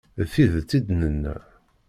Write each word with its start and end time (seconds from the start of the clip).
D 0.19 0.21
tidet 0.33 0.71
i 0.77 0.79
d-nenna. 0.85 1.35